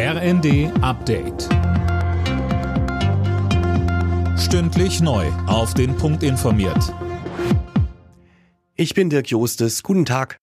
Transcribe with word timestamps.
RND 0.00 0.70
Update. 0.80 1.48
Stündlich 4.38 5.00
neu. 5.00 5.26
Auf 5.48 5.74
den 5.74 5.96
Punkt 5.96 6.22
informiert. 6.22 6.94
Ich 8.76 8.94
bin 8.94 9.10
Dirk 9.10 9.28
Jostes. 9.28 9.82
Guten 9.82 10.04
Tag. 10.04 10.38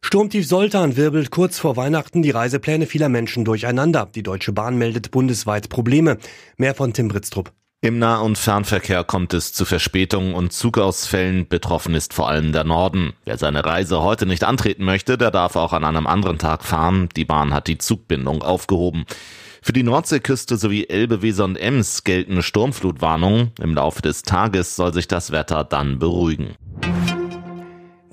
Sturmtief 0.00 0.46
Soltan 0.46 0.96
wirbelt 0.96 1.32
kurz 1.32 1.58
vor 1.58 1.76
Weihnachten 1.76 2.22
die 2.22 2.30
Reisepläne 2.30 2.86
vieler 2.86 3.08
Menschen 3.08 3.44
durcheinander. 3.44 4.08
Die 4.14 4.22
Deutsche 4.22 4.52
Bahn 4.52 4.78
meldet 4.78 5.10
bundesweit 5.10 5.68
Probleme. 5.68 6.18
Mehr 6.56 6.76
von 6.76 6.92
Tim 6.92 7.08
Britztrup. 7.08 7.52
Im 7.84 7.98
Nah- 7.98 8.20
und 8.20 8.38
Fernverkehr 8.38 9.02
kommt 9.02 9.34
es 9.34 9.52
zu 9.52 9.64
Verspätungen 9.64 10.34
und 10.34 10.52
Zugausfällen. 10.52 11.48
Betroffen 11.48 11.96
ist 11.96 12.14
vor 12.14 12.28
allem 12.28 12.52
der 12.52 12.62
Norden. 12.62 13.12
Wer 13.24 13.38
seine 13.38 13.64
Reise 13.64 14.02
heute 14.02 14.24
nicht 14.24 14.44
antreten 14.44 14.84
möchte, 14.84 15.18
der 15.18 15.32
darf 15.32 15.56
auch 15.56 15.72
an 15.72 15.82
einem 15.82 16.06
anderen 16.06 16.38
Tag 16.38 16.62
fahren. 16.62 17.08
Die 17.16 17.24
Bahn 17.24 17.52
hat 17.52 17.66
die 17.66 17.78
Zugbindung 17.78 18.42
aufgehoben. 18.42 19.04
Für 19.62 19.72
die 19.72 19.82
Nordseeküste 19.82 20.58
sowie 20.58 20.86
Elbe, 20.88 21.22
Weser 21.22 21.44
und 21.44 21.56
Ems 21.56 22.04
gelten 22.04 22.44
Sturmflutwarnungen. 22.44 23.50
Im 23.60 23.74
Laufe 23.74 24.00
des 24.00 24.22
Tages 24.22 24.76
soll 24.76 24.94
sich 24.94 25.08
das 25.08 25.32
Wetter 25.32 25.64
dann 25.64 25.98
beruhigen. 25.98 26.54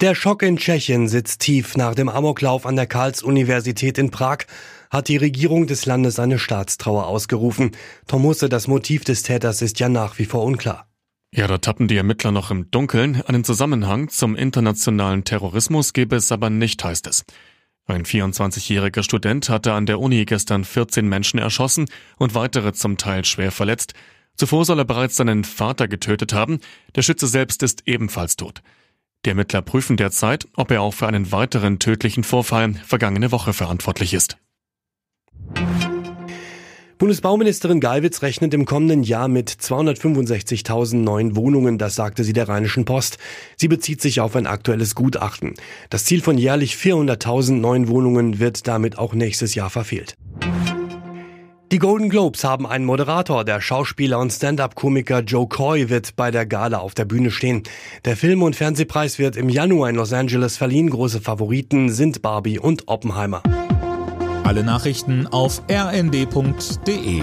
Der 0.02 0.16
Schock 0.16 0.44
in 0.44 0.56
Tschechien 0.56 1.10
sitzt 1.10 1.42
tief. 1.42 1.76
Nach 1.76 1.94
dem 1.94 2.08
Amoklauf 2.08 2.66
an 2.66 2.78
der 2.78 2.88
Karls-Universität 2.88 3.98
in 3.98 4.12
Prag 4.12 4.46
hat 4.90 5.10
die 5.10 5.18
Regierung 5.18 5.68
des 5.68 5.86
Landes 5.86 6.20
eine 6.20 6.40
Staatstrauer 6.40 7.06
ausgerufen. 7.06 7.72
Tom 8.08 8.24
Husse, 8.24 8.48
das 8.48 8.70
Motiv 8.70 9.04
des 9.04 9.24
Täters 9.24 9.62
ist 9.62 9.78
ja 9.82 9.90
nach 9.90 10.18
wie 10.18 10.24
vor 10.24 10.46
unklar. 10.46 10.88
Ja, 11.36 11.48
da 11.48 11.58
tappen 11.58 11.90
die 11.90 11.98
Ermittler 11.98 12.32
noch 12.32 12.50
im 12.50 12.72
Dunkeln. 12.72 13.22
Einen 13.24 13.44
Zusammenhang 13.44 14.08
zum 14.08 14.38
internationalen 14.38 15.26
Terrorismus 15.26 15.92
gebe 15.92 16.16
es 16.16 16.32
aber 16.32 16.50
nicht, 16.50 16.82
heißt 16.82 17.06
es. 17.06 17.26
Ein 17.86 18.06
24-jähriger 18.06 19.04
Student 19.04 19.50
hatte 19.50 19.74
an 19.74 19.86
der 19.86 20.00
Uni 20.00 20.24
gestern 20.24 20.64
14 20.64 21.10
Menschen 21.10 21.40
erschossen 21.40 21.90
und 22.18 22.36
weitere 22.36 22.72
zum 22.72 22.96
Teil 22.96 23.26
schwer 23.26 23.52
verletzt. 23.52 23.96
Zuvor 24.38 24.64
soll 24.64 24.80
er 24.80 24.86
bereits 24.86 25.18
seinen 25.18 25.44
Vater 25.44 25.90
getötet 25.90 26.32
haben. 26.32 26.62
Der 26.96 27.02
Schütze 27.02 27.28
selbst 27.28 27.64
ist 27.64 27.82
ebenfalls 27.86 28.38
tot. 28.38 28.62
Die 29.26 29.30
Ermittler 29.30 29.62
prüfen 29.62 29.98
derzeit, 29.98 30.48
ob 30.56 30.72
er 30.72 30.82
auch 30.82 30.94
für 30.94 31.08
einen 31.08 31.32
weiteren 31.32 31.80
tödlichen 31.80 32.24
Vorfall 32.24 32.74
vergangene 32.86 33.32
Woche 33.32 33.52
verantwortlich 33.52 34.14
ist. 34.14 34.38
Bundesbauministerin 37.00 37.80
Geiwitz 37.80 38.22
rechnet 38.24 38.54
im 38.54 38.66
kommenden 38.66 39.04
Jahr 39.04 39.30
mit 39.30 39.50
265.000 39.50 40.98
neuen 40.98 41.38
Wohnungen, 41.38 41.78
das 41.78 41.96
sagte 41.96 42.26
sie 42.26 42.34
der 42.34 42.50
Rheinischen 42.50 42.84
Post. 42.84 43.18
Sie 43.56 43.70
bezieht 43.70 44.02
sich 44.02 44.20
auf 44.20 44.36
ein 44.36 44.46
aktuelles 44.46 44.96
Gutachten. 44.96 45.54
Das 45.90 46.04
Ziel 46.04 46.22
von 46.22 46.38
jährlich 46.38 46.76
400.000 46.76 47.54
neuen 47.54 47.88
Wohnungen 47.88 48.40
wird 48.40 48.68
damit 48.68 48.98
auch 48.98 49.14
nächstes 49.14 49.56
Jahr 49.56 49.70
verfehlt. 49.70 50.16
Die 51.72 51.78
Golden 51.78 52.10
Globes 52.10 52.44
haben 52.44 52.66
einen 52.66 52.84
Moderator. 52.84 53.46
Der 53.46 53.62
Schauspieler 53.62 54.18
und 54.18 54.34
Stand-up-Komiker 54.34 55.20
Joe 55.20 55.48
Coy 55.48 55.88
wird 55.90 56.16
bei 56.16 56.32
der 56.32 56.48
Gala 56.48 56.80
auf 56.80 56.96
der 56.96 57.06
Bühne 57.06 57.30
stehen. 57.30 57.62
Der 58.06 58.18
Film- 58.18 58.42
und 58.42 58.56
Fernsehpreis 58.56 59.20
wird 59.20 59.38
im 59.38 59.50
Januar 59.50 59.92
in 59.92 59.96
Los 59.96 60.12
Angeles 60.12 60.58
verliehen. 60.58 60.90
Große 60.90 61.22
Favoriten 61.22 61.92
sind 61.92 62.24
Barbie 62.24 62.58
und 62.58 62.88
Oppenheimer. 62.88 63.44
Alle 64.44 64.64
Nachrichten 64.64 65.28
auf 65.28 65.62
rnd.de 65.70 67.22